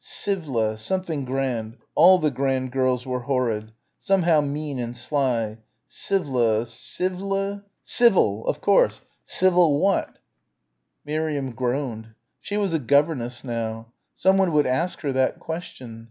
Sivvle... 0.03 0.79
something 0.79 1.25
grand 1.25 1.77
All 1.93 2.17
the 2.17 2.31
grand 2.31 2.71
girls 2.71 3.05
were 3.05 3.19
horrid... 3.19 3.71
somehow 4.01 4.41
mean 4.41 4.79
and 4.79 4.97
sly... 4.97 5.59
Sivvle... 5.87 6.65
Sivvle... 6.65 7.61
Civil! 7.83 8.47
Of 8.47 8.61
course! 8.61 9.01
Civil 9.25 9.77
what? 9.79 10.17
Miriam 11.05 11.51
groaned. 11.51 12.15
She 12.39 12.57
was 12.57 12.73
a 12.73 12.79
governess 12.79 13.43
now. 13.43 13.89
Someone 14.17 14.53
would 14.53 14.65
ask 14.65 15.01
her 15.01 15.11
that 15.11 15.39
question. 15.39 15.99